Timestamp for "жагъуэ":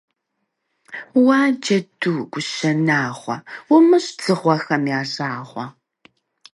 5.11-5.65